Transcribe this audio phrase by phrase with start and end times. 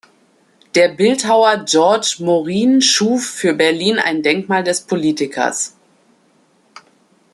[0.73, 5.75] Der Bildhauer Georges Morin schuf für Berlin ein Denkmal des Politikers.